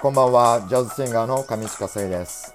[0.00, 2.54] こんばんは、ジャズシンガーの上地下生です。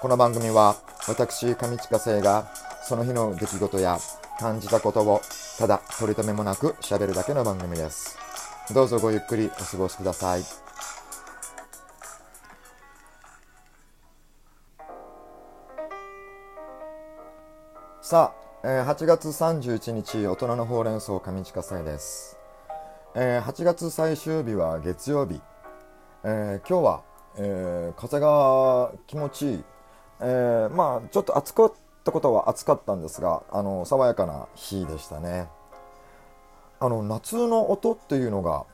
[0.00, 0.74] この番組は、
[1.06, 2.50] 私、上地下生が、
[2.82, 3.98] その日の出来事や
[4.40, 5.20] 感じたことを、
[5.58, 8.16] ただ取り留めもなく喋るだけの番組です。
[8.72, 10.42] どうぞごゆっくりお過ごしください。
[18.00, 22.38] さあ、えー8月31日、大人のほうれん草上地下生です。
[23.14, 25.42] えー8月最終日は月曜日。
[26.24, 27.02] えー今日は、
[27.36, 29.64] えー風が気持ちいい、
[30.20, 31.72] えーまあちょっと暑かっ
[32.04, 35.48] たことは暑かったんですがあの爽やかな日でしたね。
[36.80, 38.64] あの夏の音っていうのが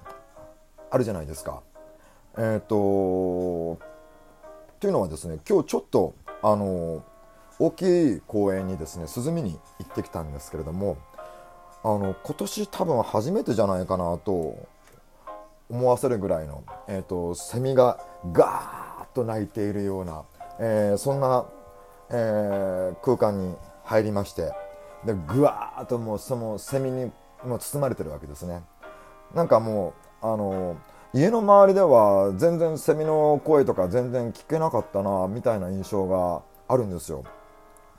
[0.91, 1.62] あるじゃないですか。
[2.38, 7.02] えっ、とっていうのはですね今日ちょっとあの
[7.59, 10.96] 大きい公園にですね涼みに行ってきたんですけれども
[11.82, 14.56] あの今年多分初めてじゃないかなと
[15.74, 17.98] 思わせるぐらいの、えー、とセミが
[18.32, 20.23] ガーッと鳴いているような、
[20.60, 21.46] えーそんな、
[22.10, 24.52] えー空間に入りまして
[25.04, 27.10] でぐわーっともうそのセミに
[27.45, 28.63] もう包まれてるわけですね。
[29.35, 30.76] なんかもうあの
[31.13, 37.24] 家の周りでは全然セミの声とか全然聞けなかったなみたいな印象があるんですよ。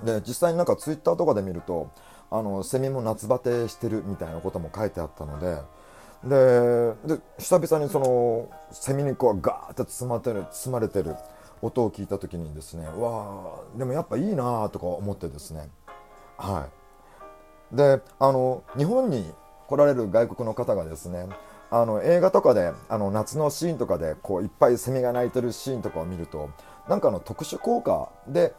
[0.04, 1.92] で実際になんかツイッターとかで見ると
[2.32, 5.58] あのセミも夏バテしてるみたいなことも書いてあったので
[6.26, 6.96] で
[7.38, 11.16] 久々にそのセミにこうガーッと包まれてる包まれてる
[11.62, 15.70] 音を聞いた時にですねわあでもやっぱいいなとか思ってですね。
[16.38, 16.68] は
[17.72, 17.76] い。
[17.76, 19.32] であの日本に
[19.68, 21.28] 来られる外国の方がですね
[21.72, 26.50] あの映画とかであの夏のシーンとかでこういっぱいセミが鳴いてるシーンとかを見ると
[26.88, 28.54] なんかの特殊効果で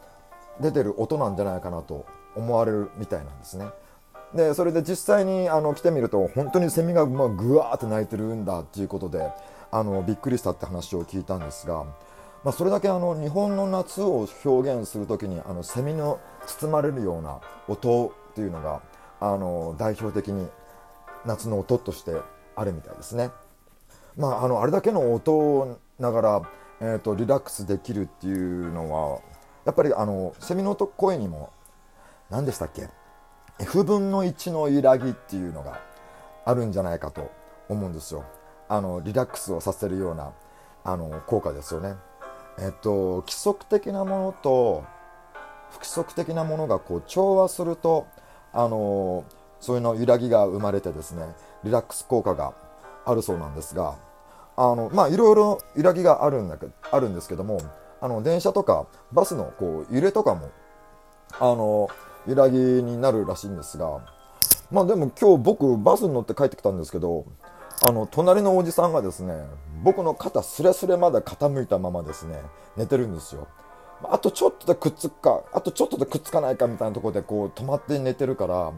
[0.61, 3.67] 出てる音なんじゃないかなと思われるみたいなんですね。
[4.33, 9.31] でそれで実際にあの来てみると本当にセミがまあぐわーって鳴いてるんだっていうことで
[9.71, 11.85] あのびっくりしたって話を聞いたんですが、
[12.43, 18.81] まあ、それだけあの日本の夏を表現する時にあのセミの包まれるような音っていうのが
[19.19, 20.47] あの代表的に
[21.25, 22.15] 夏の音として
[22.55, 23.31] あるみたいですね。
[24.15, 26.41] まあ、あのあれだけの音ながら、
[26.81, 29.19] えー、とリラックスできるっていうのは
[29.65, 31.51] やっぱりあのセミの音声にも
[32.29, 32.89] 何でしたっけ？
[33.59, 35.79] F 分の1の揺らぎっていうのが
[36.45, 37.31] あるんじゃないかと
[37.69, 38.23] 思うんですよ。
[38.69, 40.33] あのリラックスをさせるような
[40.83, 41.95] あの効果ですよね。
[42.59, 44.83] えっと規則的なものと
[45.71, 48.07] 不規則的なものがこう調和すると
[48.53, 49.23] あの
[49.59, 51.25] そういうの揺らぎが生まれてですね
[51.63, 52.53] リラックス効果が
[53.05, 53.95] あるそうなんですが
[54.55, 57.61] あのまあいろいろ揺らぎがあるんだけあるんですけども
[58.01, 60.49] あの電車とかバスのこう揺れとかも
[61.39, 61.89] あの
[62.27, 64.01] 揺らぎになるらしいんですが
[64.71, 67.25] まあでも今日僕バスに乗って帰ってきたんですけど
[67.87, 69.33] あの隣のおじさんがですね
[69.83, 72.41] 僕の肩スレスレまで傾いたままですね
[72.75, 73.47] 寝てるんですよ。
[74.03, 78.71] あとちょっとでくっつくかあとちょっとでくっつかないかみたいなところでこう止まって寝てるから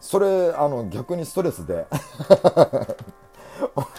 [0.00, 1.86] それあの逆にストレスで。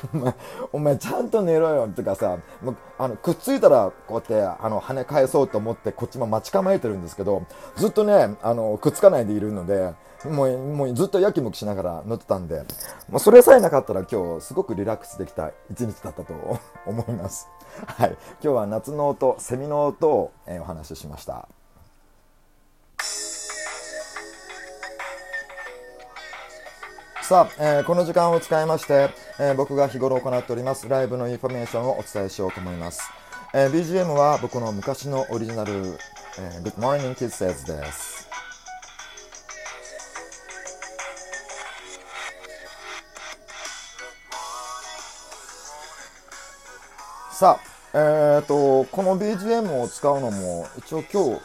[0.14, 0.34] お前
[0.74, 7.44] お前ちゃんと寝ろよってかさもうあのくっついたらこうやってあの跳ね返そうと思ってこっちも待ち構えてるんですけど
[7.76, 9.94] ずっとねあのくっつかないでいるので
[10.26, 12.64] もうもうずっとやきもきしながら乗ってたんで
[13.10, 16.34] もうそれさえなかったら今日すごくリラックスできた一日だったと
[16.86, 17.48] 思います。
[17.86, 21.48] はい、今日は夏の音セミの音を、えお話ししました。
[27.30, 33.04] さあ、えーこの時間を使いまして、えー僕が日頃行っておりますライブのインフォメーションをお伝えしようと思います。
[33.54, 38.28] えー BGM は僕の昔のオリジナル、えー Good Morning Kisses です。
[47.34, 47.64] さあ、
[47.94, 51.42] えー、とこの BGM を使うのも一応今日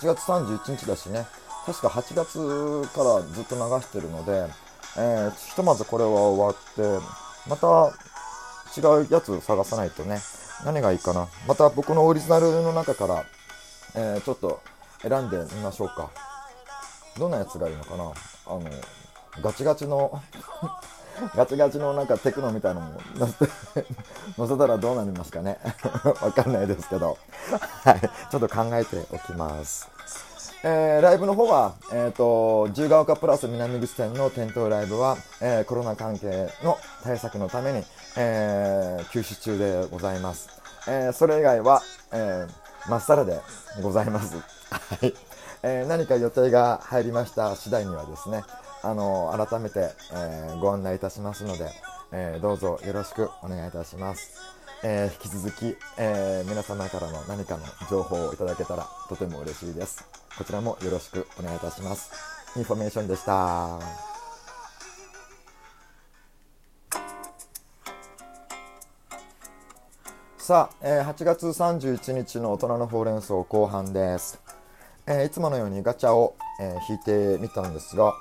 [0.00, 1.24] 8月31日だしね
[1.66, 4.48] 確か8月からずっと流してるので、
[4.96, 6.54] えーひとまずこれは終わっ
[7.00, 7.04] て
[7.48, 7.92] また
[8.80, 10.20] 違うやつ探さないとね。
[10.64, 11.28] 何がいいかな。
[11.46, 13.24] また僕のオリジナルの中から、
[13.94, 14.60] えーちょっと
[15.02, 16.10] 選んでみましょうか。
[17.18, 18.04] どんなやつがいいのかな。
[18.46, 18.62] あの
[19.42, 20.20] ガチガチの
[21.36, 23.46] ガチガチのなんかテクノみたいなのも載せ
[23.82, 23.86] て
[24.36, 25.58] 載せたらどうなりますかね。
[26.22, 27.18] わかんないですけど。
[27.84, 28.00] はい。
[28.30, 29.93] ちょっと考えておきます。
[30.66, 37.82] えーライブの方は、えー、と自由が丘プラス南口店の店頭ライブは、えーコロナ関係の対策のために、
[38.16, 40.48] えー休止中でございます、
[40.88, 41.82] えーそれ以外は、
[42.12, 43.38] えーまっさらで
[43.82, 44.36] ございます、
[44.72, 45.14] はい。
[45.62, 48.42] えー何か予定が入りました次第にはですね
[48.82, 51.68] あの改めて、えーご案内いたしますので、
[52.10, 54.63] えーどうぞよろしくお願いいたします。
[54.86, 60.06] えー、引き続き、えー、皆様からの何かの情報をいただけたらとても嬉しいです。
[60.36, 62.12] こちらもよろしくお願いいたします。
[62.54, 63.80] インフォメーションでした。
[70.36, 74.38] さあ、えー、8月31日の大人のほうれん草後半です。
[75.06, 78.12] えー、いつものようにガチャを、えー、引いてみたんですが、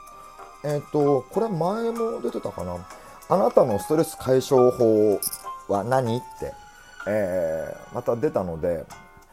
[0.63, 2.87] えっ、ー、と、これ前も出てたかな？
[3.29, 5.19] あなたのストレス解消法
[5.73, 6.17] は何？
[6.17, 6.53] って、
[7.07, 8.85] えー、また出たので、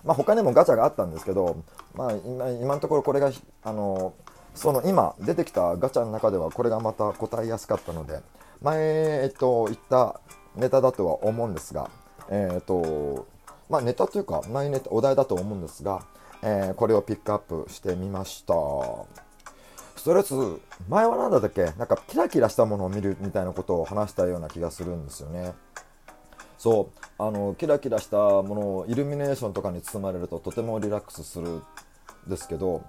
[0.05, 1.63] まあ、他にもガチャがあったんですけど、
[1.95, 3.31] まあ、今今のところこれが、
[3.63, 4.15] あの、
[4.55, 8.21] その今出てきたガチャの中ではこれがまた答えやすかったので、
[8.63, 10.21] 前、えっと、言った
[10.57, 11.91] ネタだとは思うんですが、
[12.31, 13.27] えっと、
[13.69, 16.03] まあ、ネタというか、前ネタ、お題だと思うんですが、
[16.43, 18.55] えー、これをピックアップしてみました。
[19.97, 20.35] ストレス、
[20.89, 21.65] 前は何だったっけ？
[21.79, 25.53] なんかキラキラしたものを見るみたいなことを話したような気がするんですよね。
[26.61, 31.63] そう、あの、キラキラしたものをイルミネーションとかに包まれるととてもリラックスするん
[32.29, 32.83] ですけど、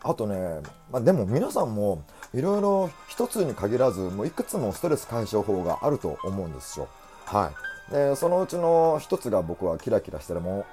[0.00, 0.62] あとね、
[0.92, 6.86] まあ、でも皆さんもいろいろ一つに限らず、もういくつもストレス解消法があると思うんですよ。
[7.24, 7.50] は
[7.90, 7.92] い。
[7.92, 10.64] で、そのうちの一つが僕はキラキラしてるも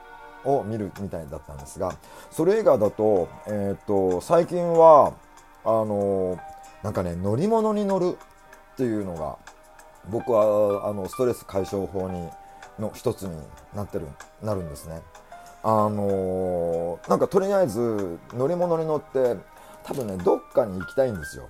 [0.45, 1.95] のを見るみたいだったんですが、
[2.29, 5.13] それ以外だと、えっ、と、最近は、
[5.65, 6.38] あの
[6.83, 8.17] なんかね乗り物に乗る
[8.73, 9.38] っていうのが
[10.09, 12.29] 僕はあのストレス解消法に
[12.79, 13.37] の一つに
[13.75, 14.07] なってる
[14.41, 15.01] なるんですね。
[15.63, 19.37] あのなんかとりあえず乗り物に乗って
[19.83, 21.47] 多分ねどっかに行きたいんですよ。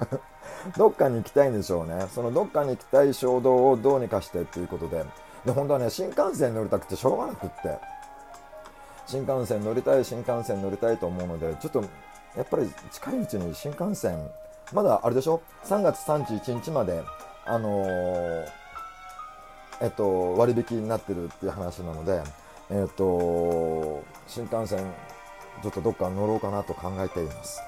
[0.76, 2.06] どっかに行きたいんでしょうね。
[2.14, 5.04] そのどっかに行きたい衝動をどうにかしてっていうことで。
[5.44, 7.78] で本当はね新幹線乗りたくてしょうがなくって。
[9.06, 11.84] 新幹線乗りたい新幹線乗りたいと思うのでちょっと
[12.36, 14.18] やっぱり近いうちに新幹線
[14.72, 17.02] まだあれでしょ？3月31日まで
[17.44, 18.46] あのー、
[19.80, 22.22] えっと割引になってるっていう話なので
[22.70, 24.78] えっと新幹線
[25.62, 27.60] ちょっとどっか乗ろうかなと考えています。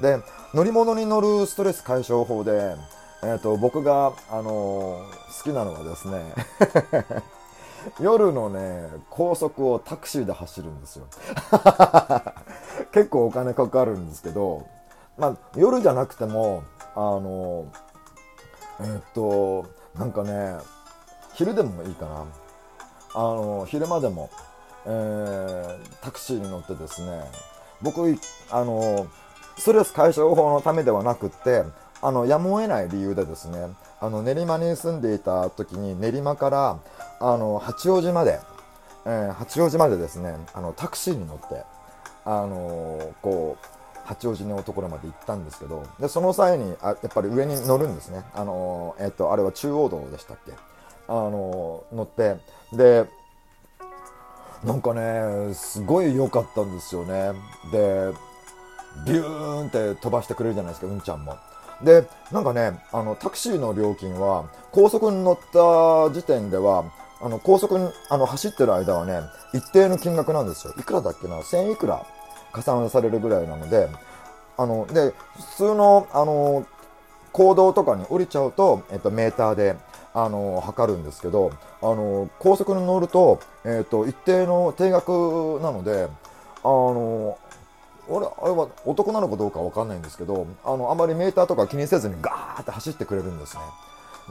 [0.00, 0.18] で
[0.52, 2.76] 乗り物に乗るストレス解消法で
[3.22, 5.06] えっと僕があの、好
[5.42, 6.34] きなのはですね
[8.00, 11.06] 夜のね高速をタクシーで走るんですよ。
[12.92, 14.66] 結構お金かかるんですけど、
[15.18, 16.62] まあ、夜じゃなくても、
[16.94, 17.66] あの、
[18.80, 20.56] え、っと、なんかね、
[21.36, 22.26] 昼でもいいかな。
[23.14, 24.30] あの、昼間でも、
[24.86, 27.22] えー、タクシーに乗ってですね、
[27.80, 28.14] 僕、
[28.50, 29.06] あの、
[29.56, 31.62] ストレス解消法のためではなくって、
[32.02, 33.68] あの、やむを得ない理由でですね、
[34.00, 36.78] あの、練馬に住んでいた時に練馬から、
[37.20, 38.40] あの、八王子まで、
[39.04, 41.64] えー、八王子までですね、あの、タクシーに乗って、
[42.26, 43.66] あのこう
[44.04, 45.84] 八王子のところまで行ったんですけど。
[45.98, 50.52] でその際にあやっぱり上に乗るんですね、あのえっと、あれは中央道でしたっけ、
[51.08, 52.36] あの乗って。
[52.72, 53.06] で
[54.64, 57.32] なんかねすごい良かったんですよね。
[57.72, 58.12] で
[59.06, 61.36] ビューンって飛ばしてくれるじゃないですかうんちゃんも。
[61.82, 66.84] でなんかねあのタクシーの料金は高速に乗った時点では
[67.20, 69.20] あの高速にあの走ってる間はね
[69.52, 70.74] 一定の金額なんですよ。
[70.78, 72.06] いくらだっけな？1000いくら
[72.56, 73.88] 加算されるぐらいなので、
[74.56, 76.66] あの、で、普通の、あの、
[77.32, 79.76] 行動とかに降りちゃうと、えっと、メーターで、
[80.16, 81.52] あの、測るんですけど、
[81.82, 85.10] あの、高速に乗ると、えっと、一定の定額
[85.60, 86.08] なので、
[86.64, 87.36] あの、
[88.08, 93.58] 俺、あれは男なのかどうかわかんないんですけど、あの、あまりメーターとか気にせずにガーって走ってくれるんです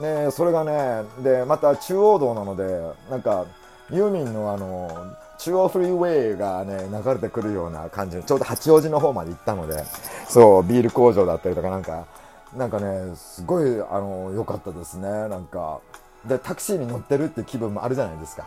[0.00, 0.24] ね。
[0.24, 2.64] ねそれがね、で、また中央道なので、
[3.08, 3.46] なんか、
[3.92, 4.90] ユーミンのあの、
[5.38, 9.84] 中央フリーウェイがね、流れてくるような感じでちょうど八王子の方まで行ったので、
[10.28, 12.06] そう、ビール工場だったりとかなんか、
[12.54, 15.80] なんかね、すごい、あの、良かったですね、なんか。
[16.24, 18.46] で、タクシーに乗ってるって気分もあるじゃないですか。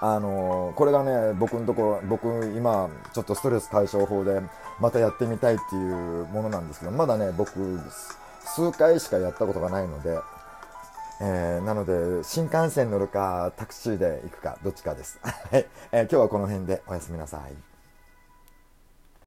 [0.00, 4.42] あのこれがね、僕のところ、僕今、ちょっとストレス解消法で
[4.80, 7.80] またやってみたいっていうものなんですけど、まだね、僕、
[8.44, 10.18] 数回しかやったことがないので、
[11.20, 15.18] えー、なので、新幹線乗るか、タクシーで行くか、どっちかです。
[15.22, 17.73] はい、えー、今日はこの辺でおやすみなさい。